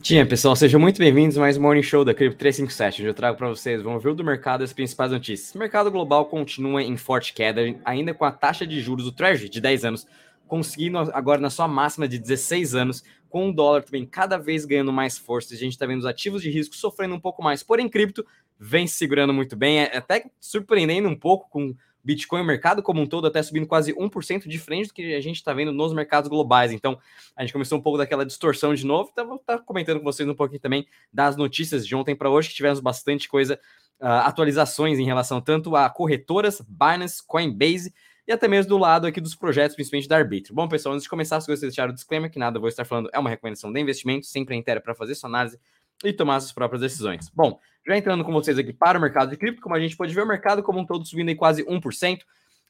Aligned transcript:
Tinha, 0.00 0.24
pessoal, 0.24 0.54
sejam 0.54 0.80
muito 0.80 0.98
bem-vindos 0.98 1.36
a 1.36 1.40
mais 1.40 1.56
um 1.56 1.60
Morning 1.60 1.82
Show 1.82 2.04
da 2.04 2.14
Cripto 2.14 2.38
357, 2.38 3.02
onde 3.02 3.10
eu 3.10 3.14
trago 3.14 3.36
para 3.36 3.48
vocês 3.48 3.84
um 3.84 3.90
overview 3.90 4.14
do 4.14 4.22
mercado 4.22 4.62
as 4.62 4.72
principais 4.72 5.10
notícias. 5.10 5.52
O 5.54 5.58
mercado 5.58 5.90
global 5.90 6.26
continua 6.26 6.80
em 6.84 6.96
forte 6.96 7.34
queda, 7.34 7.62
ainda 7.84 8.14
com 8.14 8.24
a 8.24 8.30
taxa 8.30 8.64
de 8.64 8.80
juros 8.80 9.04
do 9.04 9.12
Treasury 9.12 9.48
de 9.48 9.60
10 9.60 9.84
anos, 9.84 10.06
conseguindo 10.46 10.98
agora 10.98 11.40
na 11.40 11.50
sua 11.50 11.66
máxima 11.66 12.06
de 12.06 12.16
16 12.16 12.76
anos, 12.76 13.02
com 13.28 13.50
o 13.50 13.52
dólar 13.52 13.82
também 13.82 14.06
cada 14.06 14.38
vez 14.38 14.64
ganhando 14.64 14.92
mais 14.92 15.18
força. 15.18 15.52
A 15.52 15.58
gente 15.58 15.72
está 15.72 15.84
vendo 15.84 15.98
os 15.98 16.06
ativos 16.06 16.42
de 16.42 16.48
risco 16.48 16.76
sofrendo 16.76 17.16
um 17.16 17.20
pouco 17.20 17.42
mais, 17.42 17.64
porém 17.64 17.88
cripto 17.88 18.24
vem 18.58 18.86
segurando 18.86 19.34
muito 19.34 19.56
bem, 19.56 19.80
é 19.80 19.96
até 19.96 20.26
surpreendendo 20.38 21.08
um 21.08 21.16
pouco 21.16 21.50
com 21.50 21.74
Bitcoin, 22.04 22.42
o 22.42 22.44
mercado 22.44 22.82
como 22.82 23.00
um 23.00 23.06
todo, 23.06 23.26
até 23.26 23.42
subindo 23.42 23.66
quase 23.66 23.92
1% 23.92 24.48
de 24.48 24.58
frente 24.58 24.88
do 24.88 24.94
que 24.94 25.14
a 25.14 25.20
gente 25.20 25.36
está 25.36 25.52
vendo 25.52 25.72
nos 25.72 25.92
mercados 25.92 26.28
globais. 26.28 26.72
Então, 26.72 26.98
a 27.36 27.42
gente 27.42 27.52
começou 27.52 27.78
um 27.78 27.82
pouco 27.82 27.98
daquela 27.98 28.24
distorção 28.24 28.74
de 28.74 28.86
novo. 28.86 29.10
Então, 29.12 29.26
vou 29.26 29.36
estar 29.36 29.58
tá 29.58 29.62
comentando 29.64 29.98
com 29.98 30.04
vocês 30.04 30.28
um 30.28 30.34
pouquinho 30.34 30.60
também 30.60 30.86
das 31.12 31.36
notícias 31.36 31.86
de 31.86 31.94
ontem 31.94 32.14
para 32.14 32.30
hoje, 32.30 32.48
que 32.48 32.54
tivemos 32.54 32.80
bastante 32.80 33.28
coisa, 33.28 33.60
uh, 34.00 34.06
atualizações 34.24 34.98
em 34.98 35.04
relação 35.04 35.40
tanto 35.40 35.74
a 35.76 35.88
corretoras, 35.90 36.62
Binance, 36.66 37.22
Coinbase 37.26 37.92
e 38.26 38.32
até 38.32 38.46
mesmo 38.46 38.68
do 38.68 38.78
lado 38.78 39.06
aqui 39.06 39.20
dos 39.20 39.34
projetos, 39.34 39.74
principalmente 39.74 40.08
da 40.08 40.16
Arbitro. 40.16 40.54
Bom, 40.54 40.68
pessoal, 40.68 40.94
antes 40.94 41.04
de 41.04 41.08
começar, 41.08 41.40
se 41.40 41.46
você 41.46 41.66
deixar 41.66 41.88
o 41.88 41.92
disclaimer, 41.92 42.30
que 42.30 42.38
nada 42.38 42.60
vou 42.60 42.68
estar 42.68 42.84
falando 42.84 43.08
é 43.12 43.18
uma 43.18 43.30
recomendação 43.30 43.72
de 43.72 43.80
investimento, 43.80 44.26
sempre 44.26 44.54
é 44.54 44.58
inteira 44.58 44.80
para 44.80 44.94
fazer 44.94 45.14
sua 45.14 45.28
análise 45.28 45.58
e 46.04 46.12
tomar 46.12 46.40
suas 46.40 46.52
próprias 46.52 46.80
decisões. 46.80 47.28
Bom, 47.30 47.58
já 47.86 47.96
entrando 47.96 48.24
com 48.24 48.32
vocês 48.32 48.58
aqui 48.58 48.72
para 48.72 48.98
o 48.98 49.00
mercado 49.00 49.30
de 49.30 49.36
cripto, 49.36 49.62
como 49.62 49.74
a 49.74 49.80
gente 49.80 49.96
pode 49.96 50.14
ver, 50.14 50.22
o 50.22 50.26
mercado 50.26 50.62
como 50.62 50.78
um 50.78 50.86
todo 50.86 51.06
subindo 51.06 51.28
aí 51.28 51.34
quase 51.34 51.64
1%. 51.64 52.20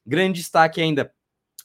Grande 0.06 0.41
destaque 0.41 0.80
ainda 0.80 1.12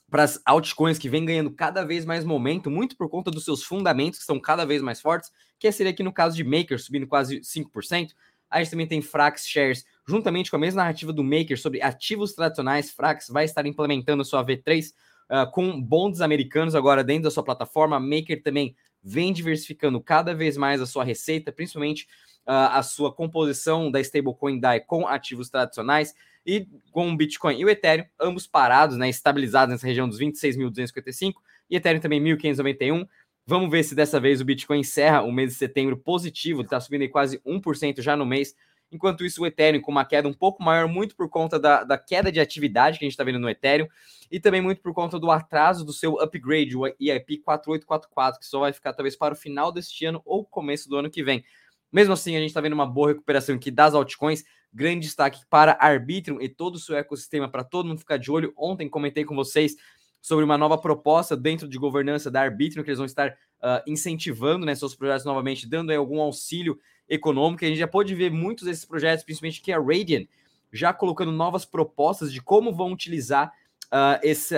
para 0.10 0.24
as 0.24 0.40
altcoins 0.46 1.00
que 1.00 1.10
vem 1.10 1.26
ganhando 1.26 1.50
cada 1.52 1.84
vez 1.84 2.06
mais 2.06 2.24
momento, 2.24 2.70
muito 2.70 2.96
por 2.96 3.10
conta 3.10 3.32
dos 3.32 3.46
seus 3.46 3.64
fundamentos 3.64 4.20
que 4.20 4.24
estão 4.24 4.40
cada 4.40 4.66
vez 4.66 4.82
mais 4.82 5.02
fortes, 5.02 5.32
que 5.58 5.72
seria 5.72 5.92
aqui 5.92 6.04
no 6.04 6.14
caso 6.14 6.36
de 6.36 6.44
Maker 6.44 6.80
subindo 6.80 7.08
quase 7.08 7.40
5%. 7.40 8.12
A 8.50 8.60
gente 8.60 8.70
também 8.70 8.86
tem 8.86 9.02
Frax 9.02 9.48
Shares, 9.48 9.86
juntamente 10.08 10.52
com 10.52 10.58
a 10.58 10.60
mesma 10.60 10.84
narrativa 10.84 11.12
do 11.12 11.24
Maker 11.24 11.60
sobre 11.60 11.82
ativos 11.82 12.34
tradicionais, 12.34 12.92
Frax 12.92 13.30
vai 13.30 13.46
estar 13.46 13.66
implementando 13.66 14.22
a 14.22 14.26
sua 14.26 14.46
V3 14.46 14.90
uh, 14.90 14.94
ah, 15.30 15.46
com 15.48 15.82
bonds 15.82 16.22
americanos 16.22 16.76
agora 16.76 17.04
dentro 17.04 17.24
da 17.24 17.32
sua 17.32 17.44
plataforma. 17.44 18.00
Maker 18.00 18.44
também 18.44 18.76
vem 19.04 19.34
diversificando 19.34 20.00
cada 20.00 20.34
vez 20.34 20.56
mais 20.56 20.82
a 20.82 20.86
sua 20.86 21.04
receita, 21.04 21.52
principalmente 21.52 22.08
uh, 22.48 22.72
a 22.72 22.84
sua 22.84 23.12
composição 23.12 23.92
da 23.92 24.00
stablecoin 24.00 24.60
DAI 24.60 24.80
com 24.80 25.08
ativos 25.08 25.50
tradicionais 25.50 26.14
e 26.46 26.68
com 26.92 27.10
o 27.10 27.18
Bitcoin 27.18 27.58
e 27.58 27.66
o 27.66 27.70
Ethereum, 27.70 28.06
ambos 28.20 28.48
parados, 28.48 28.98
né, 28.98 29.10
estabilizados 29.10 29.74
nessa 29.74 29.88
região 29.88 30.08
dos 30.08 30.20
26.255 30.20 31.34
e 31.70 31.76
Ethereum 31.76 32.00
também 32.00 32.22
1.591. 32.22 33.08
Vamos 33.46 33.70
ver 33.70 33.84
se 33.84 33.94
dessa 33.94 34.20
vez 34.20 34.40
o 34.40 34.46
Bitcoin 34.46 34.80
encerra 34.80 35.22
o 35.22 35.32
mês 35.32 35.52
de 35.52 35.58
setembro 35.58 35.98
positivo, 35.98 36.62
está 36.62 36.80
subindo 36.80 37.02
aí 37.02 37.10
quase 37.10 37.40
1% 37.40 38.02
já 38.02 38.16
no 38.16 38.26
mês. 38.26 38.56
Enquanto 38.94 39.26
isso, 39.26 39.42
o 39.42 39.46
Ethereum 39.48 39.82
com 39.82 39.92
uma 39.92 40.06
queda 40.06 40.28
um 40.28 40.34
pouco 40.34 40.62
maior, 40.62 40.88
muito 40.88 41.16
por 41.16 41.28
conta 41.28 41.60
da, 41.60 41.84
da 41.84 41.98
queda 41.98 42.32
de 42.32 42.40
atividade 42.40 43.00
que 43.00 43.06
a 43.06 43.08
gente 43.08 43.14
está 43.14 43.24
vendo 43.24 43.40
no 43.40 43.50
Ethereum, 43.50 43.88
e 44.32 44.40
também 44.40 44.62
muito 44.62 44.82
por 44.82 44.94
conta 44.94 45.20
do 45.20 45.32
atraso 45.32 45.84
do 45.84 45.92
seu 45.92 46.20
upgrade, 46.20 46.78
o 46.78 46.86
EIP 46.86 47.40
4844, 47.40 48.40
que 48.40 48.46
só 48.46 48.60
vai 48.60 48.72
ficar 48.72 48.94
talvez 48.94 49.16
para 49.16 49.34
o 49.34 49.38
final 49.38 49.72
deste 49.72 50.06
ano 50.06 50.22
ou 50.24 50.46
começo 50.46 50.88
do 50.88 50.96
ano 50.96 51.10
que 51.10 51.24
vem. 51.24 51.44
Mesmo 51.92 52.14
assim, 52.14 52.36
a 52.36 52.40
gente 52.40 52.50
está 52.50 52.62
vendo 52.62 52.74
uma 52.74 52.86
boa 52.86 53.10
recuperação 53.10 53.56
aqui 53.56 53.72
das 53.72 53.94
altcoins. 53.94 54.44
Grande 54.72 55.02
destaque 55.02 55.42
para 55.50 55.78
Arbitrum 55.80 56.40
e 56.42 56.50
todo 56.50 56.76
o 56.76 56.80
seu 56.80 56.96
ecossistema, 56.96 57.50
para 57.50 57.64
todo 57.64 57.88
mundo 57.88 58.00
ficar 58.00 58.18
de 58.18 58.32
olho. 58.32 58.54
Ontem 58.58 58.90
comentei 58.90 59.26
com 59.26 59.36
vocês 59.36 59.76
sobre 60.20 60.46
uma 60.46 60.58
nova 60.58 60.78
proposta 60.78 61.38
dentro 61.38 61.68
de 61.68 61.78
governança 61.78 62.32
da 62.32 62.42
Arbitrum, 62.42 62.82
que 62.82 62.90
eles 62.90 62.98
vão 62.98 63.06
estar 63.06 63.30
uh, 63.30 63.84
incentivando 63.86 64.66
né, 64.66 64.74
seus 64.74 64.96
projetos 64.96 65.26
novamente, 65.26 65.70
dando 65.70 65.92
aí 65.92 65.96
algum 65.96 66.20
auxílio 66.22 66.80
econômico. 67.08 67.64
A 67.64 67.68
gente 67.68 67.78
já 67.78 67.88
pode 67.88 68.14
ver 68.16 68.32
muitos 68.32 68.66
desses 68.66 68.86
projetos, 68.86 69.24
principalmente 69.24 69.62
que 69.62 69.72
a 69.72 69.80
Radiant, 69.80 70.28
já 70.72 70.94
colocando 70.94 71.32
novas 71.32 71.66
propostas 71.66 72.32
de 72.32 72.42
como 72.42 72.74
vão 72.74 72.92
utilizar 72.92 73.52
uh, 73.86 74.20
esse, 74.24 74.56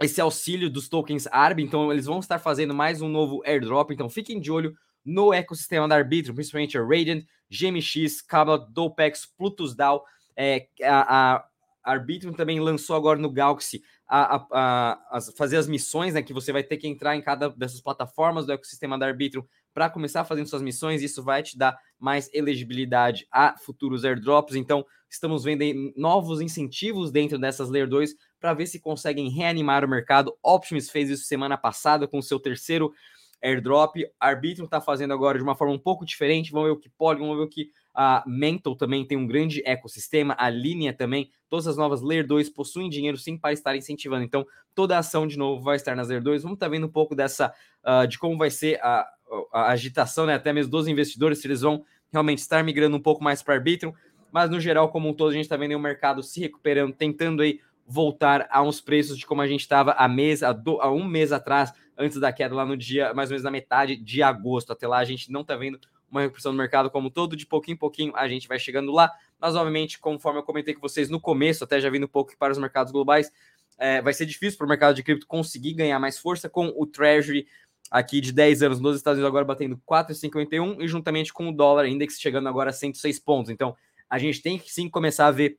esse 0.00 0.20
auxílio 0.20 0.70
dos 0.70 0.88
tokens 0.88 1.26
ARB. 1.26 1.60
Então, 1.60 1.92
eles 1.92 2.06
vão 2.06 2.20
estar 2.20 2.38
fazendo 2.38 2.74
mais 2.74 3.02
um 3.02 3.08
novo 3.08 3.42
airdrop. 3.44 3.90
Então, 3.90 4.08
fiquem 4.08 4.40
de 4.40 4.50
olho 4.52 4.76
no 5.04 5.32
ecossistema 5.32 5.86
da 5.88 5.96
Arbitrum, 5.96 6.34
principalmente 6.34 6.78
a 6.78 6.82
Radiant, 6.82 7.24
GMX, 7.50 8.22
Cabot, 8.22 8.66
Dopex, 8.72 9.26
Plutus 9.26 9.74
DAO. 9.74 10.04
É, 10.36 10.68
a, 10.82 11.36
a 11.36 11.48
Arbitrum 11.84 12.32
também 12.32 12.58
lançou 12.60 12.96
agora 12.96 13.18
no 13.18 13.30
Galaxy 13.30 13.82
a, 14.08 14.36
a, 14.36 14.98
a, 15.10 15.20
fazer 15.36 15.56
as 15.56 15.66
missões, 15.66 16.14
né? 16.14 16.22
Que 16.22 16.32
você 16.32 16.52
vai 16.52 16.62
ter 16.62 16.76
que 16.76 16.88
entrar 16.88 17.16
em 17.16 17.20
cada 17.20 17.50
dessas 17.50 17.80
plataformas 17.80 18.46
do 18.46 18.52
ecossistema 18.52 18.98
da 18.98 19.06
Arbitrum 19.06 19.44
para 19.74 19.90
começar 19.90 20.24
fazendo 20.24 20.46
suas 20.46 20.62
missões. 20.62 21.02
Isso 21.02 21.22
vai 21.22 21.42
te 21.42 21.58
dar 21.58 21.76
mais 21.98 22.30
elegibilidade 22.32 23.26
a 23.30 23.56
futuros 23.58 24.04
airdrops. 24.04 24.54
Então, 24.54 24.86
estamos 25.10 25.42
vendo 25.42 25.64
novos 25.96 26.40
incentivos 26.40 27.10
dentro 27.10 27.38
dessas 27.38 27.68
Layer 27.68 27.88
2 27.88 28.14
para 28.40 28.54
ver 28.54 28.66
se 28.66 28.80
conseguem 28.80 29.28
reanimar 29.28 29.84
o 29.84 29.88
mercado. 29.88 30.34
Optimus 30.42 30.88
fez 30.88 31.10
isso 31.10 31.24
semana 31.24 31.58
passada 31.58 32.06
com 32.06 32.18
o 32.18 32.22
seu 32.22 32.38
terceiro 32.38 32.92
airdrop. 33.42 33.96
Arbitrum 34.18 34.64
está 34.64 34.80
fazendo 34.80 35.12
agora 35.12 35.36
de 35.36 35.44
uma 35.44 35.54
forma 35.54 35.74
um 35.74 35.78
pouco 35.78 36.06
diferente. 36.06 36.52
Vamos 36.52 36.68
ver 36.68 36.72
o 36.72 36.78
que 36.78 36.88
pode, 36.88 37.20
vamos 37.20 37.36
ver 37.36 37.42
o 37.42 37.48
que 37.48 37.70
a 37.94 38.24
Mental 38.26 38.74
também 38.74 39.06
tem 39.06 39.16
um 39.16 39.26
grande 39.26 39.62
ecossistema, 39.64 40.34
a 40.36 40.50
Linea 40.50 40.92
também, 40.92 41.30
todas 41.48 41.68
as 41.68 41.76
novas 41.76 42.02
Layer 42.02 42.26
2 42.26 42.50
possuem 42.50 42.90
dinheiro 42.90 43.16
sim 43.16 43.38
para 43.38 43.52
estar 43.52 43.76
incentivando. 43.76 44.24
Então, 44.24 44.44
toda 44.74 44.96
a 44.96 44.98
ação 44.98 45.28
de 45.28 45.38
novo 45.38 45.62
vai 45.62 45.76
estar 45.76 45.94
nas 45.94 46.08
Layer 46.08 46.22
2. 46.22 46.42
Vamos 46.42 46.56
estar 46.56 46.66
tá 46.66 46.70
vendo 46.70 46.86
um 46.86 46.90
pouco 46.90 47.14
dessa 47.14 47.54
uh, 47.84 48.06
de 48.08 48.18
como 48.18 48.36
vai 48.36 48.50
ser 48.50 48.80
a, 48.82 49.06
a, 49.52 49.70
agitação, 49.70 50.26
né? 50.26 50.34
Até 50.34 50.52
mesmo 50.52 50.70
dos 50.70 50.88
investidores, 50.88 51.38
se 51.38 51.46
eles 51.46 51.60
vão 51.60 51.84
realmente 52.12 52.38
estar 52.38 52.62
migrando 52.62 52.96
um 52.96 53.00
pouco 53.00 53.22
mais 53.22 53.42
para 53.42 53.54
Arbitrum. 53.54 53.92
Mas 54.32 54.50
no 54.50 54.60
geral, 54.60 54.88
como 54.88 55.08
um 55.08 55.14
todo, 55.14 55.30
a 55.30 55.32
gente 55.32 55.44
está 55.44 55.56
vendo 55.56 55.74
o 55.74 55.80
mercado 55.80 56.22
se 56.22 56.40
recuperando, 56.40 56.92
tentando 56.92 57.42
aí 57.42 57.60
voltar 57.86 58.48
a 58.50 58.62
uns 58.62 58.80
preços 58.80 59.18
de 59.18 59.26
como 59.26 59.42
a 59.42 59.46
gente 59.46 59.60
estava 59.60 59.92
há, 59.92 60.06
há, 60.06 60.90
um 60.90 61.04
mês 61.04 61.32
atrás, 61.32 61.72
antes 61.96 62.18
da 62.18 62.32
queda 62.32 62.54
lá 62.54 62.64
no 62.64 62.76
dia, 62.76 63.12
mais 63.14 63.28
ou 63.28 63.34
menos 63.34 63.44
na 63.44 63.50
metade 63.50 63.96
de 63.96 64.22
agosto. 64.22 64.72
Até 64.72 64.88
lá 64.88 64.98
a 64.98 65.04
gente 65.04 65.30
não 65.30 65.42
está 65.42 65.54
vendo 65.56 65.78
uma 66.10 66.22
recuperação 66.22 66.52
do 66.52 66.58
mercado 66.58 66.90
como 66.90 67.10
todo, 67.10 67.36
de 67.36 67.46
pouquinho 67.46 67.74
em 67.74 67.78
pouquinho 67.78 68.12
a 68.16 68.26
gente 68.28 68.48
vai 68.48 68.58
chegando 68.58 68.92
lá. 68.92 69.10
Mas, 69.40 69.54
obviamente, 69.56 69.98
conforme 69.98 70.38
eu 70.38 70.42
comentei 70.42 70.74
com 70.74 70.80
vocês 70.80 71.10
no 71.10 71.20
começo, 71.20 71.64
até 71.64 71.80
já 71.80 71.90
vindo 71.90 72.04
um 72.04 72.08
pouco 72.08 72.36
para 72.38 72.52
os 72.52 72.58
mercados 72.58 72.92
globais, 72.92 73.30
é, 73.76 74.00
vai 74.00 74.12
ser 74.12 74.26
difícil 74.26 74.56
para 74.56 74.64
o 74.64 74.68
mercado 74.68 74.94
de 74.94 75.02
cripto 75.02 75.26
conseguir 75.26 75.74
ganhar 75.74 75.98
mais 75.98 76.18
força 76.18 76.48
com 76.48 76.72
o 76.76 76.86
Treasury 76.86 77.46
aqui 77.90 78.20
de 78.20 78.32
10 78.32 78.62
anos 78.62 78.80
nos 78.80 78.96
Estados 78.96 79.18
Unidos 79.18 79.28
agora 79.28 79.44
batendo 79.44 79.80
4,51 79.88 80.80
e 80.80 80.88
juntamente 80.88 81.32
com 81.32 81.48
o 81.48 81.52
dólar 81.52 81.86
index 81.86 82.18
chegando 82.20 82.48
agora 82.48 82.70
a 82.70 82.72
106 82.72 83.18
pontos. 83.20 83.50
Então, 83.50 83.76
a 84.08 84.18
gente 84.18 84.42
tem 84.42 84.58
que 84.58 84.72
sim 84.72 84.88
começar 84.88 85.26
a 85.26 85.30
ver 85.30 85.58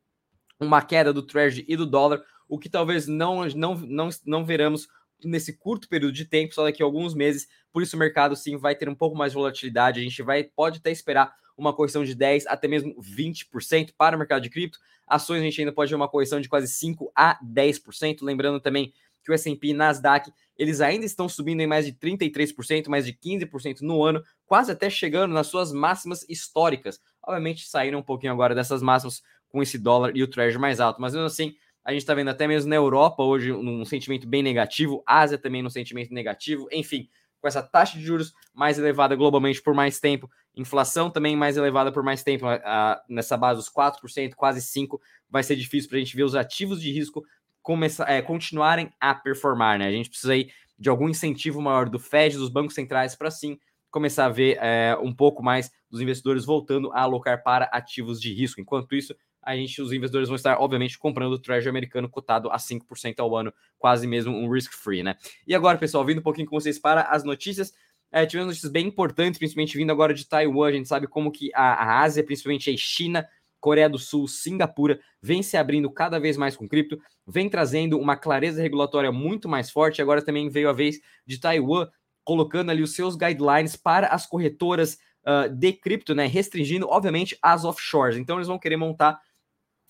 uma 0.59 0.81
queda 0.81 1.12
do 1.12 1.22
Treasury 1.22 1.66
e 1.68 1.75
do 1.75 1.85
dólar, 1.85 2.22
o 2.47 2.58
que 2.58 2.69
talvez 2.69 3.08
não, 3.08 3.46
não, 3.47 3.75
não, 3.75 4.09
não 4.25 4.46
veramos 4.46 4.88
nesse 5.24 5.53
curto 5.58 5.88
período 5.90 6.14
de 6.14 6.25
tempo, 6.25 6.53
só 6.53 6.64
daqui 6.64 6.81
a 6.81 6.85
alguns 6.85 7.14
meses. 7.14 7.47
Por 7.72 7.81
isso 7.81 7.96
o 7.96 8.00
mercado 8.00 8.35
sim 8.35 8.58
vai 8.58 8.75
ter 8.75 8.88
um 8.88 8.96
pouco 8.96 9.18
mais 9.18 9.31
de 9.31 9.38
volatilidade. 9.38 10.00
A 10.00 10.03
gente 10.03 10.22
vai 10.22 10.44
pode 10.44 10.80
até 10.80 10.91
esperar 10.91 11.34
uma 11.58 11.74
correção 11.74 12.03
de 12.03 12.14
10 12.14 12.47
até 12.47 12.68
mesmo 12.68 12.96
20% 13.02 13.91
para 13.97 14.16
o 14.16 14.19
mercado 14.19 14.44
de 14.44 14.50
cripto. 14.50 14.80
Ações 15.08 15.40
a 15.41 15.44
gente 15.44 15.62
ainda 15.62 15.72
pode 15.72 15.90
ver 15.90 15.96
uma 15.96 16.09
correção 16.09 16.41
de 16.41 16.50
quase 16.50 16.68
5 16.68 17.12
a 17.16 17.40
10%, 17.44 18.18
lembrando 18.22 18.59
também 18.59 18.94
que 19.25 19.31
o 19.31 19.34
S&P 19.34 19.69
e 19.69 19.74
Nasdaq, 19.74 20.31
eles 20.58 20.80
ainda 20.80 21.06
estão 21.06 21.28
subindo 21.28 21.62
em 21.62 21.68
mais 21.68 21.86
de 21.86 21.94
33%, 21.94 22.88
mais 22.88 23.06
de 23.06 23.13
15% 23.13 23.81
no 23.81 24.03
ano, 24.03 24.24
quase 24.46 24.72
até 24.72 24.90
chegando 24.90 25.34
nas 25.34 25.47
suas 25.47 25.74
máximas 25.74 26.24
históricas. 26.30 27.02
Obviamente 27.24 27.68
saíram 27.68 28.00
um 28.00 28.03
pouquinho 28.03 28.31
agora 28.31 28.53
dessas 28.53 28.81
máximas 28.81 29.24
com 29.50 29.62
esse 29.62 29.78
dólar 29.80 30.16
e 30.16 30.22
o 30.22 30.28
treasury 30.28 30.62
mais 30.62 30.80
alto, 30.80 31.02
mas 31.02 31.14
mesmo 31.14 31.25
assim, 31.25 31.56
a 31.84 31.91
gente 31.91 32.02
está 32.02 32.14
vendo 32.14 32.30
até 32.30 32.47
mesmo 32.47 32.69
na 32.69 32.75
Europa 32.75 33.24
hoje 33.24 33.52
um 33.52 33.84
sentimento 33.85 34.28
bem 34.28 34.44
negativo, 34.44 35.03
Ásia 35.06 35.38
também 35.38 35.62
num 35.62 35.69
sentimento 35.69 36.14
negativo, 36.14 36.68
enfim, 36.72 37.09
com 37.40 37.47
essa 37.47 37.62
taxa 37.62 37.97
de 37.97 38.03
juros 38.03 38.34
mais 38.53 38.79
elevada 38.79 39.16
globalmente 39.16 39.61
por 39.61 39.73
mais 39.73 40.00
tempo, 40.00 40.29
inflação 40.55 41.09
também 41.09 41.35
mais 41.35 41.58
elevada 41.58 41.91
por 41.91 42.03
mais 42.03 42.23
tempo, 42.23 42.47
a, 42.47 43.02
nessa 43.08 43.38
base 43.38 43.59
dos 43.59 43.70
4%, 43.70 44.34
quase 44.35 44.61
5%, 44.61 45.00
vai 45.29 45.44
ser 45.44 45.55
difícil 45.55 45.90
para 45.90 45.97
a 45.97 46.00
gente 46.00 46.16
ver 46.16 46.23
os 46.23 46.35
ativos 46.35 46.82
de 46.82 46.91
risco 46.91 47.23
começar, 47.66 48.08
é, 48.08 48.22
continuarem 48.22 48.91
a 49.02 49.16
performar, 49.16 49.79
né? 49.79 49.88
A 49.88 49.91
gente 49.91 50.08
precisa 50.08 50.34
aí 50.34 50.50
de 50.78 50.88
algum 50.88 51.09
incentivo 51.09 51.59
maior 51.59 51.90
do 51.90 51.97
Fed, 51.97 52.38
dos 52.38 52.47
bancos 52.47 52.76
centrais, 52.76 53.16
para 53.16 53.32
sim 53.32 53.58
começar 53.90 54.28
a 54.28 54.29
ver 54.29 54.59
é, 54.62 54.96
um 55.02 55.12
pouco 55.12 55.41
mais 55.41 55.72
dos 55.90 56.00
investidores 56.00 56.46
voltando 56.46 56.91
a 56.94 57.02
alocar 57.02 57.41
para 57.41 57.66
ativos 57.73 58.22
de 58.22 58.32
risco. 58.32 58.62
Enquanto 58.62 58.94
isso, 58.94 59.16
a 59.41 59.56
gente, 59.56 59.82
os 59.82 59.91
investidores 59.91 60.29
vão 60.29 60.35
estar, 60.35 60.59
obviamente, 60.59 61.00
comprando 61.00 61.34
o 61.34 61.40
Treasury 61.40 61.70
americano 61.70 62.08
cotado 62.08 62.52
a 62.52 62.58
5% 62.58 63.16
ao 63.17 63.35
ano, 63.35 63.52
quase 63.79 64.06
mesmo 64.06 64.32
um 64.32 64.47
risk-free, 64.47 65.02
né? 65.02 65.16
E 65.47 65.56
agora, 65.56 65.79
pessoal, 65.79 66.06
vindo 66.06 66.20
um 66.20 66.23
pouquinho 66.23 66.47
com 66.47 66.59
vocês 66.59 66.78
para 66.78 67.02
as 67.02 67.23
notícias. 67.23 67.73
É, 68.12 68.28
tivemos 68.28 68.50
notícias 68.50 68.72
bem 68.72 68.85
importantes, 68.85 69.40
principalmente 69.40 69.76
vindo 69.76 69.91
agora 69.91 70.14
de 70.14 70.28
Taiwan. 70.28 70.67
A 70.67 70.72
gente 70.72 70.88
sabe 70.88 71.08
como 71.08 71.32
que 71.32 71.50
a, 71.56 71.73
a 71.73 72.02
Ásia, 72.02 72.23
principalmente 72.23 72.70
a 72.70 72.78
China, 72.78 73.28
Coreia 73.66 73.90
do 73.90 73.97
Sul, 73.97 74.28
Singapura, 74.28 75.00
vem 75.20 75.41
se 75.41 75.58
abrindo 75.58 75.90
cada 75.90 76.20
vez 76.20 76.38
mais 76.38 76.56
com 76.56 76.67
cripto, 76.67 77.00
vem 77.26 77.50
trazendo 77.50 77.97
uma 77.97 78.16
clareza 78.16 78.62
regulatória 78.62 79.12
muito 79.12 79.50
mais 79.50 79.72
forte. 79.72 80.03
Agora 80.03 80.22
também 80.22 80.47
veio 80.50 80.70
a 80.70 80.72
vez 80.72 81.00
de 81.26 81.40
Taiwan 81.40 81.88
colocando 82.23 82.70
ali 82.70 82.84
os 82.84 82.94
seus 82.94 83.16
guidelines 83.16 83.76
para 83.76 84.06
as 84.09 84.28
corretoras 84.28 85.00
uh, 85.26 85.50
de 85.50 85.73
cripto, 85.73 86.14
né? 86.14 86.28
Restringindo, 86.28 86.88
obviamente, 86.88 87.35
as 87.41 87.66
offshores. 87.66 88.17
Então, 88.17 88.35
eles 88.38 88.47
vão 88.47 88.59
querer 88.59 88.78
montar 88.78 89.20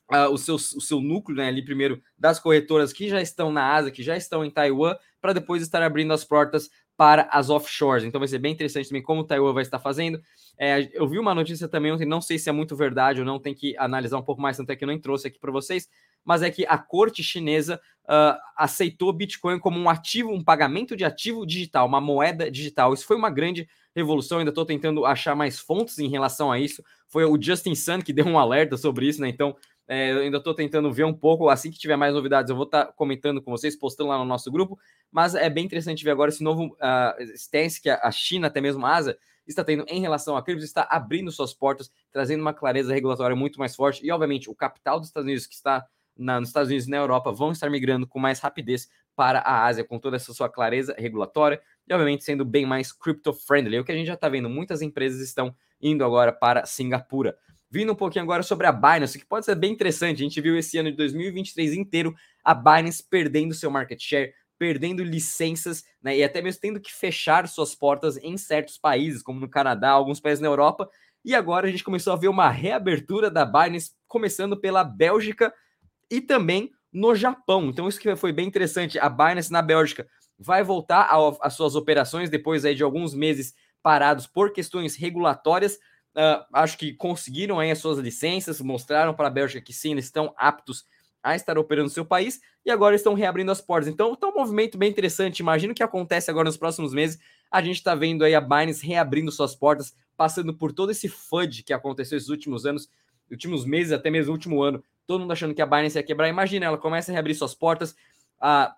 uh, 0.09 0.31
o, 0.31 0.37
seu, 0.37 0.55
o 0.55 0.81
seu 0.81 1.01
núcleo, 1.01 1.35
né? 1.35 1.49
Ali 1.49 1.61
primeiro 1.61 2.01
das 2.17 2.39
corretoras 2.39 2.93
que 2.93 3.09
já 3.09 3.21
estão 3.21 3.51
na 3.51 3.73
Ásia, 3.73 3.91
que 3.91 4.01
já 4.01 4.15
estão 4.15 4.45
em 4.45 4.49
Taiwan, 4.49 4.95
para 5.19 5.33
depois 5.33 5.61
estar 5.61 5.83
abrindo 5.83 6.13
as 6.13 6.23
portas 6.23 6.69
para 6.97 7.23
as 7.31 7.49
offshores. 7.49 8.03
Então 8.03 8.19
vai 8.19 8.27
ser 8.27 8.39
bem 8.39 8.53
interessante 8.53 8.87
também 8.87 9.01
como 9.01 9.23
Taiwan 9.23 9.53
vai 9.53 9.63
estar 9.63 9.79
fazendo. 9.79 10.21
É, 10.57 10.89
eu 10.93 11.07
vi 11.07 11.19
uma 11.19 11.35
notícia 11.35 11.67
também 11.67 11.91
ontem, 11.91 12.05
não 12.05 12.21
sei 12.21 12.39
se 12.39 12.49
é 12.49 12.51
muito 12.51 12.75
verdade 12.75 13.19
ou 13.19 13.25
não, 13.25 13.39
tem 13.39 13.53
que 13.53 13.75
analisar 13.77 14.17
um 14.17 14.23
pouco 14.23 14.41
mais, 14.41 14.55
tanto 14.55 14.69
é 14.69 14.75
que 14.75 14.83
eu 14.83 14.87
não 14.87 14.97
trouxe 14.97 15.27
aqui 15.27 15.37
para 15.37 15.51
vocês, 15.51 15.89
mas 16.23 16.41
é 16.41 16.49
que 16.49 16.65
a 16.65 16.77
corte 16.77 17.21
chinesa 17.21 17.79
uh, 18.05 18.39
aceitou 18.57 19.11
Bitcoin 19.11 19.59
como 19.59 19.79
um 19.79 19.89
ativo, 19.89 20.31
um 20.31 20.43
pagamento 20.43 20.95
de 20.95 21.03
ativo 21.03 21.45
digital, 21.45 21.85
uma 21.85 21.99
moeda 21.99 22.49
digital. 22.49 22.93
Isso 22.93 23.05
foi 23.05 23.17
uma 23.17 23.29
grande 23.29 23.67
revolução, 23.95 24.39
ainda 24.39 24.49
estou 24.49 24.65
tentando 24.65 25.05
achar 25.05 25.35
mais 25.35 25.59
fontes 25.59 25.99
em 25.99 26.07
relação 26.07 26.51
a 26.51 26.59
isso. 26.59 26.83
Foi 27.07 27.25
o 27.25 27.39
Justin 27.39 27.75
Sun 27.75 28.01
que 28.01 28.13
deu 28.13 28.25
um 28.25 28.39
alerta 28.39 28.75
sobre 28.77 29.07
isso, 29.07 29.21
né? 29.21 29.29
Então, 29.29 29.55
é, 29.87 30.11
eu 30.11 30.19
ainda 30.19 30.37
estou 30.37 30.53
tentando 30.53 30.91
ver 30.91 31.05
um 31.05 31.13
pouco. 31.13 31.49
Assim 31.49 31.71
que 31.71 31.77
tiver 31.77 31.95
mais 31.95 32.13
novidades, 32.13 32.49
eu 32.49 32.55
vou 32.55 32.65
estar 32.65 32.85
tá 32.85 32.91
comentando 32.91 33.41
com 33.41 33.51
vocês, 33.51 33.75
postando 33.75 34.09
lá 34.09 34.17
no 34.17 34.25
nosso 34.25 34.51
grupo. 34.51 34.77
Mas 35.11 35.35
é 35.35 35.49
bem 35.49 35.65
interessante 35.65 36.03
ver 36.03 36.11
agora 36.11 36.29
esse 36.29 36.43
novo 36.43 36.75
uh, 36.75 37.23
stance 37.35 37.81
que 37.81 37.89
a 37.89 38.11
China, 38.11 38.47
até 38.47 38.59
mesmo 38.59 38.85
a 38.85 38.95
Asa, 38.95 39.17
está 39.47 39.63
tendo 39.63 39.85
em 39.87 40.01
relação 40.01 40.35
a 40.35 40.43
criptos, 40.43 40.65
está 40.65 40.87
abrindo 40.89 41.31
suas 41.31 41.53
portas, 41.53 41.91
trazendo 42.11 42.41
uma 42.41 42.53
clareza 42.53 42.93
regulatória 42.93 43.35
muito 43.35 43.59
mais 43.59 43.75
forte. 43.75 44.05
E, 44.05 44.11
obviamente, 44.11 44.49
o 44.49 44.55
capital 44.55 44.99
dos 44.99 45.09
Estados 45.09 45.25
Unidos, 45.25 45.45
que 45.45 45.53
está 45.53 45.85
na, 46.17 46.39
nos 46.39 46.49
Estados 46.49 46.69
Unidos 46.69 46.87
e 46.87 46.91
na 46.91 46.97
Europa, 46.97 47.31
vão 47.31 47.51
estar 47.51 47.69
migrando 47.69 48.07
com 48.07 48.19
mais 48.19 48.39
rapidez 48.39 48.89
para 49.15 49.39
a 49.39 49.65
Ásia, 49.65 49.83
com 49.83 49.99
toda 49.99 50.17
essa 50.17 50.33
sua 50.33 50.49
clareza 50.49 50.95
regulatória 50.97 51.61
e, 51.87 51.93
obviamente, 51.93 52.23
sendo 52.23 52.43
bem 52.43 52.65
mais 52.65 52.91
crypto-friendly. 52.91 53.77
É 53.77 53.79
o 53.79 53.85
que 53.85 53.91
a 53.91 53.95
gente 53.95 54.07
já 54.07 54.15
está 54.15 54.27
vendo, 54.27 54.49
muitas 54.49 54.81
empresas 54.81 55.21
estão 55.21 55.55
indo 55.81 56.03
agora 56.03 56.33
para 56.33 56.65
Singapura. 56.65 57.37
Vindo 57.69 57.91
um 57.91 57.95
pouquinho 57.95 58.23
agora 58.23 58.43
sobre 58.43 58.67
a 58.67 58.71
Binance, 58.71 59.19
que 59.19 59.25
pode 59.25 59.45
ser 59.45 59.55
bem 59.55 59.73
interessante. 59.73 60.21
A 60.21 60.23
gente 60.23 60.39
viu 60.39 60.57
esse 60.57 60.77
ano 60.77 60.91
de 60.91 60.97
2023 60.97 61.73
inteiro 61.73 62.15
a 62.43 62.53
Binance 62.53 63.03
perdendo 63.09 63.53
seu 63.53 63.69
market 63.71 63.99
share, 64.01 64.33
perdendo 64.57 65.03
licenças, 65.03 65.83
né, 66.01 66.17
e 66.17 66.23
até 66.23 66.41
mesmo 66.41 66.61
tendo 66.61 66.79
que 66.79 66.93
fechar 66.93 67.47
suas 67.47 67.75
portas 67.75 68.17
em 68.17 68.37
certos 68.37 68.77
países, 68.77 69.21
como 69.21 69.39
no 69.39 69.49
Canadá, 69.49 69.89
alguns 69.89 70.19
países 70.19 70.39
na 70.39 70.47
Europa. 70.47 70.89
E 71.25 71.33
agora 71.35 71.67
a 71.67 71.71
gente 71.71 71.83
começou 71.83 72.13
a 72.13 72.15
ver 72.15 72.27
uma 72.27 72.49
reabertura 72.49 73.29
da 73.29 73.43
Binance, 73.43 73.91
começando 74.07 74.55
pela 74.55 74.83
Bélgica 74.83 75.53
e 76.09 76.21
também 76.21 76.71
no 76.93 77.13
Japão. 77.15 77.67
Então 77.69 77.87
isso 77.87 77.99
que 77.99 78.15
foi 78.15 78.31
bem 78.31 78.47
interessante. 78.47 78.97
A 78.99 79.09
Binance 79.09 79.51
na 79.51 79.61
Bélgica 79.61 80.07
vai 80.37 80.63
voltar 80.63 81.09
às 81.41 81.53
suas 81.53 81.75
operações 81.75 82.29
depois 82.29 82.63
aí 82.63 82.75
de 82.75 82.83
alguns 82.83 83.13
meses 83.13 83.53
parados 83.81 84.27
por 84.27 84.53
questões 84.53 84.95
regulatórias. 84.95 85.77
Uh, 86.15 86.45
acho 86.53 86.77
que 86.77 86.93
conseguiram 86.93 87.59
aí 87.59 87.69
as 87.69 87.79
suas 87.79 87.99
licenças, 87.99 88.61
mostraram 88.61 89.13
para 89.13 89.27
a 89.27 89.31
Bélgica 89.31 89.59
que 89.59 89.73
sim, 89.73 89.91
eles 89.91 90.05
estão 90.05 90.33
aptos 90.37 90.85
a 91.21 91.35
estar 91.35 91.57
operando 91.57 91.85
no 91.85 91.93
seu 91.93 92.05
país 92.05 92.39
e 92.63 92.71
agora 92.71 92.95
estão 92.95 93.13
reabrindo 93.15 93.51
as 93.51 93.59
portas. 93.59 93.91
Então, 93.91 94.13
está 94.13 94.27
um 94.27 94.33
movimento 94.33 94.77
bem 94.77 94.89
interessante. 94.89 95.39
Imagino 95.39 95.73
que 95.73 95.81
acontece 95.81 96.29
agora 96.29 96.45
nos 96.45 96.55
próximos 96.55 96.93
meses. 96.93 97.19
A 97.51 97.61
gente 97.61 97.77
está 97.77 97.95
vendo 97.95 98.23
aí 98.23 98.35
a 98.35 98.39
Binance 98.39 98.85
reabrindo 98.85 99.31
suas 99.31 99.55
portas, 99.55 99.95
passando 100.15 100.53
por 100.53 100.71
todo 100.71 100.91
esse 100.91 101.09
FUD 101.09 101.63
que 101.63 101.73
aconteceu 101.73 102.17
esses 102.17 102.29
últimos 102.29 102.65
anos, 102.65 102.87
últimos 103.29 103.65
meses, 103.65 103.91
até 103.91 104.09
mesmo 104.09 104.31
último 104.31 104.61
ano. 104.61 104.83
Todo 105.07 105.21
mundo 105.21 105.33
achando 105.33 105.53
que 105.53 105.61
a 105.61 105.65
Binance 105.65 105.97
ia 105.97 106.03
quebrar. 106.03 106.29
Imagina, 106.29 106.67
ela 106.67 106.77
começa 106.77 107.11
a 107.11 107.13
reabrir 107.13 107.33
suas 107.33 107.55
portas. 107.55 107.95
A 108.39 108.75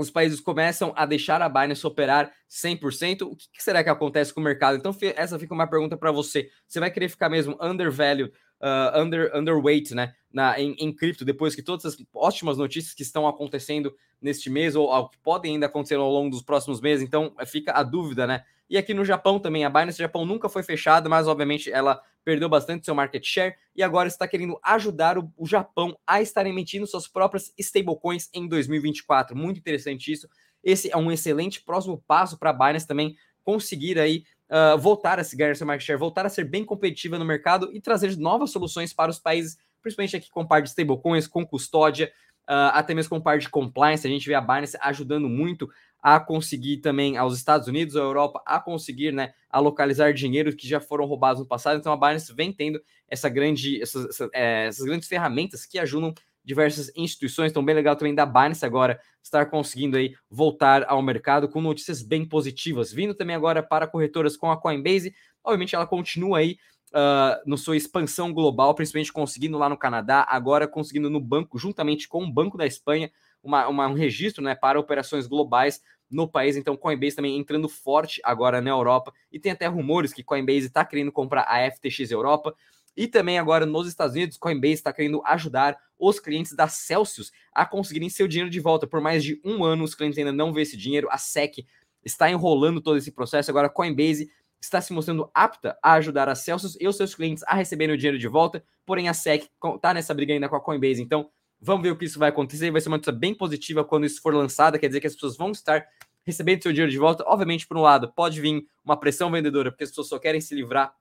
os 0.00 0.10
países 0.10 0.40
começam 0.40 0.94
a 0.96 1.04
deixar 1.04 1.42
a 1.42 1.48
Binance 1.48 1.86
operar 1.86 2.32
100%, 2.48 3.22
o 3.22 3.36
que 3.36 3.62
será 3.62 3.84
que 3.84 3.90
acontece 3.90 4.32
com 4.32 4.40
o 4.40 4.42
mercado? 4.42 4.78
Então, 4.78 4.96
essa 5.14 5.38
fica 5.38 5.52
uma 5.52 5.66
pergunta 5.66 5.94
para 5.94 6.10
você. 6.10 6.48
Você 6.66 6.80
vai 6.80 6.90
querer 6.90 7.10
ficar 7.10 7.28
mesmo 7.28 7.54
undervalued, 7.60 8.32
uh, 8.62 8.98
under, 8.98 9.30
underweight, 9.36 9.94
né, 9.94 10.14
na, 10.32 10.58
em, 10.58 10.74
em 10.78 10.90
cripto, 10.90 11.22
depois 11.22 11.54
que 11.54 11.62
todas 11.62 11.84
as 11.84 11.96
ótimas 12.14 12.56
notícias 12.56 12.94
que 12.94 13.02
estão 13.02 13.28
acontecendo 13.28 13.94
neste 14.22 14.48
mês, 14.48 14.74
ou, 14.74 14.88
ou 14.88 15.10
que 15.10 15.18
podem 15.18 15.52
ainda 15.52 15.66
acontecer 15.66 15.96
ao 15.96 16.10
longo 16.10 16.30
dos 16.30 16.42
próximos 16.42 16.80
meses, 16.80 17.06
então 17.06 17.34
fica 17.46 17.72
a 17.72 17.82
dúvida, 17.82 18.26
né? 18.26 18.42
E 18.70 18.78
aqui 18.78 18.94
no 18.94 19.04
Japão 19.04 19.40
também, 19.40 19.64
a 19.64 19.68
Binance 19.68 19.98
Japão 19.98 20.24
nunca 20.24 20.48
foi 20.48 20.62
fechada, 20.62 21.08
mas 21.08 21.26
obviamente 21.26 21.72
ela 21.72 22.00
perdeu 22.24 22.48
bastante 22.48 22.84
seu 22.84 22.94
market 22.94 23.24
share 23.26 23.56
e 23.74 23.82
agora 23.82 24.06
está 24.06 24.28
querendo 24.28 24.56
ajudar 24.62 25.18
o, 25.18 25.32
o 25.36 25.44
Japão 25.44 25.98
a 26.06 26.22
estar 26.22 26.46
emitindo 26.46 26.86
suas 26.86 27.08
próprias 27.08 27.52
stablecoins 27.58 28.30
em 28.32 28.46
2024. 28.46 29.36
Muito 29.36 29.58
interessante 29.58 30.12
isso. 30.12 30.28
Esse 30.62 30.88
é 30.92 30.96
um 30.96 31.10
excelente 31.10 31.60
próximo 31.60 32.00
passo 32.06 32.38
para 32.38 32.50
a 32.50 32.52
Binance 32.52 32.86
também 32.86 33.16
conseguir 33.42 33.98
aí 33.98 34.22
uh, 34.48 34.78
voltar 34.78 35.18
a 35.18 35.24
se 35.24 35.34
ganhar 35.34 35.56
seu 35.56 35.66
market 35.66 35.84
share, 35.84 35.98
voltar 35.98 36.24
a 36.24 36.28
ser 36.28 36.44
bem 36.44 36.64
competitiva 36.64 37.18
no 37.18 37.24
mercado 37.24 37.70
e 37.72 37.80
trazer 37.80 38.16
novas 38.16 38.50
soluções 38.50 38.92
para 38.92 39.10
os 39.10 39.18
países, 39.18 39.58
principalmente 39.82 40.14
aqui 40.14 40.30
com 40.30 40.46
par 40.46 40.62
de 40.62 40.68
stablecoins, 40.68 41.26
com 41.26 41.44
custódia, 41.44 42.12
uh, 42.42 42.70
até 42.72 42.94
mesmo 42.94 43.10
com 43.10 43.20
par 43.20 43.38
de 43.38 43.48
compliance. 43.48 44.06
A 44.06 44.10
gente 44.10 44.28
vê 44.28 44.34
a 44.34 44.40
Binance 44.40 44.78
ajudando 44.80 45.28
muito 45.28 45.68
a 46.02 46.18
conseguir 46.18 46.78
também 46.78 47.16
aos 47.16 47.36
Estados 47.36 47.68
Unidos, 47.68 47.96
a 47.96 48.00
Europa, 48.00 48.42
a 48.46 48.58
conseguir, 48.58 49.12
né, 49.12 49.32
a 49.50 49.60
localizar 49.60 50.12
dinheiro 50.14 50.54
que 50.54 50.66
já 50.66 50.80
foram 50.80 51.04
roubados 51.04 51.40
no 51.40 51.46
passado. 51.46 51.78
Então 51.78 51.92
a 51.92 51.96
Binance 51.96 52.32
vem 52.32 52.52
tendo 52.52 52.80
essa 53.08 53.28
grande, 53.28 53.80
essas, 53.82 54.06
essas, 54.06 54.30
é, 54.32 54.66
essas 54.66 54.84
grandes 54.84 55.08
ferramentas 55.08 55.66
que 55.66 55.78
ajudam 55.78 56.14
diversas 56.42 56.90
instituições. 56.96 57.50
Então 57.50 57.64
bem 57.64 57.74
legal 57.74 57.96
também 57.96 58.14
da 58.14 58.24
Binance 58.24 58.64
agora 58.64 58.98
estar 59.22 59.46
conseguindo 59.46 59.96
aí 59.96 60.14
voltar 60.30 60.84
ao 60.88 61.02
mercado 61.02 61.48
com 61.48 61.60
notícias 61.60 62.02
bem 62.02 62.24
positivas, 62.26 62.92
vindo 62.92 63.14
também 63.14 63.36
agora 63.36 63.62
para 63.62 63.86
corretoras 63.86 64.36
com 64.36 64.50
a 64.50 64.56
Coinbase. 64.56 65.14
Obviamente 65.44 65.74
ela 65.74 65.86
continua 65.86 66.38
aí 66.38 66.56
Uh, 66.92 67.38
no 67.46 67.56
sua 67.56 67.76
expansão 67.76 68.32
global, 68.32 68.74
principalmente 68.74 69.12
conseguindo 69.12 69.56
lá 69.56 69.68
no 69.68 69.76
Canadá, 69.76 70.26
agora 70.28 70.66
conseguindo 70.66 71.08
no 71.08 71.20
banco, 71.20 71.56
juntamente 71.56 72.08
com 72.08 72.24
o 72.24 72.32
Banco 72.32 72.58
da 72.58 72.66
Espanha, 72.66 73.12
uma, 73.42 73.68
uma, 73.68 73.86
um 73.86 73.94
registro 73.94 74.42
né, 74.42 74.54
para 74.54 74.78
operações 74.78 75.26
globais 75.26 75.80
no 76.10 76.28
país. 76.28 76.56
Então, 76.56 76.76
Coinbase 76.76 77.16
também 77.16 77.38
entrando 77.38 77.68
forte 77.68 78.20
agora 78.24 78.60
na 78.60 78.70
Europa. 78.70 79.12
E 79.30 79.38
tem 79.38 79.52
até 79.52 79.66
rumores 79.66 80.12
que 80.12 80.24
Coinbase 80.24 80.66
está 80.66 80.84
querendo 80.84 81.12
comprar 81.12 81.42
a 81.42 81.70
FTX 81.70 82.10
Europa. 82.10 82.54
E 82.96 83.06
também 83.06 83.38
agora 83.38 83.64
nos 83.64 83.86
Estados 83.86 84.14
Unidos, 84.16 84.36
Coinbase 84.36 84.74
está 84.74 84.92
querendo 84.92 85.22
ajudar 85.24 85.78
os 85.98 86.18
clientes 86.18 86.54
da 86.54 86.66
Celsius 86.66 87.30
a 87.52 87.64
conseguirem 87.64 88.08
seu 88.08 88.26
dinheiro 88.26 88.50
de 88.50 88.58
volta. 88.58 88.86
Por 88.86 89.00
mais 89.00 89.22
de 89.22 89.40
um 89.44 89.62
ano, 89.64 89.84
os 89.84 89.94
clientes 89.94 90.18
ainda 90.18 90.32
não 90.32 90.52
vê 90.52 90.62
esse 90.62 90.76
dinheiro. 90.76 91.08
A 91.10 91.16
SEC 91.16 91.64
está 92.04 92.30
enrolando 92.30 92.80
todo 92.80 92.96
esse 92.96 93.12
processo. 93.12 93.50
Agora, 93.50 93.68
Coinbase 93.68 94.30
está 94.60 94.80
se 94.80 94.92
mostrando 94.92 95.30
apta 95.32 95.78
a 95.82 95.94
ajudar 95.94 96.28
a 96.28 96.34
Celsius 96.34 96.76
e 96.78 96.86
os 96.86 96.96
seus 96.96 97.14
clientes 97.14 97.42
a 97.46 97.54
receberem 97.54 97.94
o 97.94 97.98
dinheiro 97.98 98.18
de 98.18 98.28
volta. 98.28 98.62
Porém, 98.84 99.08
a 99.08 99.14
SEC 99.14 99.48
está 99.74 99.94
nessa 99.94 100.12
briga 100.12 100.34
ainda 100.34 100.48
com 100.48 100.56
a 100.56 100.60
Coinbase. 100.60 101.02
Então, 101.02 101.30
Vamos 101.60 101.82
ver 101.82 101.90
o 101.90 101.96
que 101.96 102.06
isso 102.06 102.18
vai 102.18 102.30
acontecer. 102.30 102.70
Vai 102.70 102.80
ser 102.80 102.88
uma 102.88 102.96
notícia 102.96 103.12
bem 103.12 103.34
positiva 103.34 103.84
quando 103.84 104.06
isso 104.06 104.22
for 104.22 104.34
lançada. 104.34 104.78
Quer 104.78 104.86
dizer 104.86 105.00
que 105.00 105.06
as 105.06 105.14
pessoas 105.14 105.36
vão 105.36 105.50
estar 105.50 105.86
recebendo 106.24 106.62
seu 106.62 106.72
dinheiro 106.72 106.90
de 106.90 106.98
volta. 106.98 107.24
Obviamente, 107.26 107.66
por 107.66 107.76
um 107.76 107.82
lado, 107.82 108.12
pode 108.12 108.40
vir 108.40 108.64
uma 108.84 108.96
pressão 108.96 109.30
vendedora, 109.30 109.70
porque 109.70 109.84
as 109.84 109.90
pessoas 109.90 110.08
só 110.08 110.18
querem 110.18 110.40
se 110.40 110.54
livrar 110.54 110.94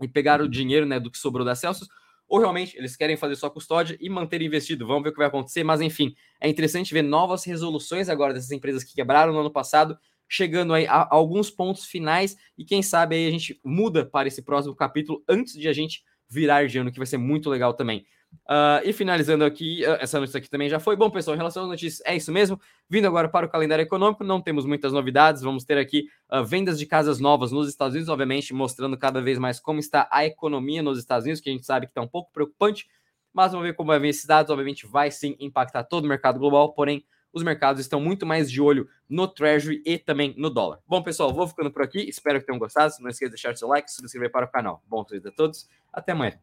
e 0.00 0.08
pegar 0.08 0.40
o 0.40 0.48
dinheiro 0.48 0.86
né, 0.86 0.98
do 0.98 1.10
que 1.10 1.18
sobrou 1.18 1.44
da 1.44 1.54
Celsius. 1.54 1.88
Ou 2.26 2.38
realmente 2.38 2.76
eles 2.76 2.94
querem 2.94 3.16
fazer 3.16 3.36
só 3.36 3.48
custódia 3.48 3.96
e 4.00 4.08
manter 4.08 4.42
investido. 4.42 4.86
Vamos 4.86 5.02
ver 5.02 5.08
o 5.10 5.12
que 5.12 5.18
vai 5.18 5.28
acontecer. 5.28 5.64
Mas 5.64 5.80
enfim, 5.80 6.14
é 6.40 6.48
interessante 6.48 6.92
ver 6.92 7.02
novas 7.02 7.44
resoluções 7.44 8.08
agora 8.08 8.34
dessas 8.34 8.50
empresas 8.50 8.84
que 8.84 8.94
quebraram 8.94 9.32
no 9.32 9.40
ano 9.40 9.50
passado, 9.50 9.98
chegando 10.28 10.74
aí 10.74 10.86
a, 10.86 11.08
alguns 11.10 11.50
pontos 11.50 11.86
finais. 11.86 12.36
E 12.56 12.64
quem 12.64 12.82
sabe 12.82 13.16
aí 13.16 13.26
a 13.26 13.30
gente 13.30 13.58
muda 13.64 14.04
para 14.04 14.28
esse 14.28 14.42
próximo 14.42 14.74
capítulo 14.74 15.22
antes 15.28 15.54
de 15.54 15.68
a 15.68 15.72
gente 15.72 16.02
virar 16.28 16.66
de 16.66 16.78
ano, 16.78 16.92
que 16.92 16.98
vai 16.98 17.06
ser 17.06 17.16
muito 17.16 17.48
legal 17.48 17.72
também. 17.72 18.04
Uh, 18.48 18.80
e 18.82 18.94
finalizando 18.94 19.44
aqui, 19.44 19.84
uh, 19.84 19.98
essa 20.00 20.18
notícia 20.18 20.38
aqui 20.38 20.48
também 20.48 20.68
já 20.68 20.80
foi. 20.80 20.96
Bom, 20.96 21.10
pessoal, 21.10 21.34
em 21.34 21.38
relação 21.38 21.64
às 21.64 21.68
notícias, 21.68 22.02
é 22.06 22.16
isso 22.16 22.32
mesmo. 22.32 22.58
Vindo 22.88 23.06
agora 23.06 23.28
para 23.28 23.46
o 23.46 23.48
calendário 23.48 23.82
econômico, 23.82 24.24
não 24.24 24.40
temos 24.40 24.64
muitas 24.64 24.92
novidades. 24.92 25.42
Vamos 25.42 25.64
ter 25.64 25.76
aqui 25.76 26.08
uh, 26.32 26.42
vendas 26.42 26.78
de 26.78 26.86
casas 26.86 27.20
novas 27.20 27.52
nos 27.52 27.68
Estados 27.68 27.94
Unidos, 27.94 28.08
obviamente, 28.08 28.54
mostrando 28.54 28.96
cada 28.96 29.20
vez 29.20 29.38
mais 29.38 29.60
como 29.60 29.80
está 29.80 30.08
a 30.10 30.24
economia 30.24 30.82
nos 30.82 30.98
Estados 30.98 31.24
Unidos, 31.24 31.40
que 31.40 31.50
a 31.50 31.52
gente 31.52 31.66
sabe 31.66 31.86
que 31.86 31.90
está 31.90 32.00
um 32.00 32.08
pouco 32.08 32.32
preocupante. 32.32 32.88
Mas 33.34 33.52
vamos 33.52 33.66
ver 33.66 33.74
como 33.74 33.88
vai 33.88 33.98
vir 33.98 34.08
esses 34.08 34.24
dados. 34.24 34.50
Obviamente, 34.50 34.86
vai 34.86 35.10
sim 35.10 35.36
impactar 35.38 35.84
todo 35.84 36.06
o 36.06 36.08
mercado 36.08 36.38
global, 36.38 36.72
porém, 36.72 37.04
os 37.32 37.42
mercados 37.42 37.80
estão 37.80 38.00
muito 38.00 38.24
mais 38.24 38.50
de 38.50 38.60
olho 38.62 38.88
no 39.08 39.28
Treasury 39.28 39.82
e 39.84 39.98
também 39.98 40.34
no 40.38 40.48
dólar. 40.48 40.78
Bom, 40.86 41.02
pessoal, 41.02 41.32
vou 41.32 41.46
ficando 41.46 41.70
por 41.70 41.82
aqui. 41.82 42.00
Espero 42.08 42.40
que 42.40 42.46
tenham 42.46 42.58
gostado. 42.58 42.94
Não 43.00 43.10
esqueça 43.10 43.30
de 43.30 43.36
deixar 43.36 43.56
seu 43.56 43.68
like, 43.68 43.90
se 43.90 44.02
inscrever 44.02 44.30
para 44.30 44.46
o 44.46 44.50
canal. 44.50 44.82
Bom 44.86 45.04
dia 45.04 45.20
a 45.24 45.30
todos. 45.30 45.68
Até 45.92 46.12
amanhã. 46.12 46.38